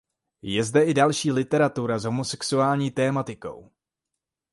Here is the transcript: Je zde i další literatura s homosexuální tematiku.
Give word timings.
Je 0.41 0.63
zde 0.63 0.83
i 0.83 0.93
další 0.93 1.31
literatura 1.31 1.99
s 1.99 2.03
homosexuální 2.05 2.91
tematiku. 2.91 3.71